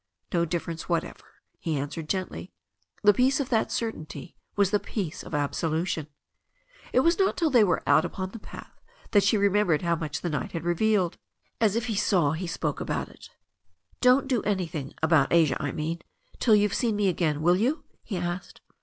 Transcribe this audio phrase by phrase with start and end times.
[0.33, 2.51] "No difference whatever," he answered gently.
[3.03, 6.07] The peace of that certainty was the peace of absolution.
[6.91, 9.95] It was not till they were out upon the path that she re membered how
[9.95, 11.19] much the night had revealed.
[11.59, 13.29] As if he saw he spoke about it.
[14.01, 16.01] "Don't do an)rthing, about Asia, I mean,
[16.39, 18.59] till you've seen me again, will you?" he asked.